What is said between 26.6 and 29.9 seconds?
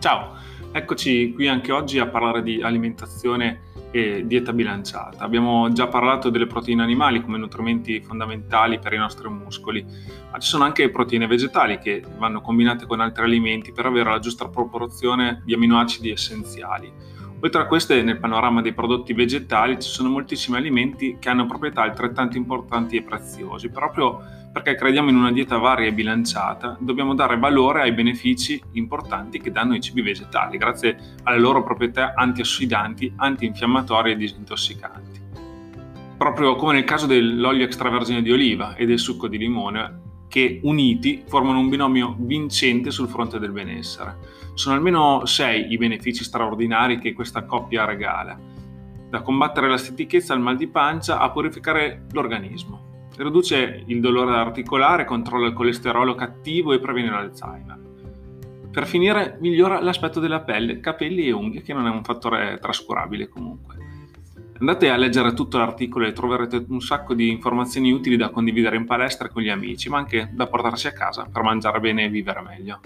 dobbiamo dare valore ai benefici importanti che danno i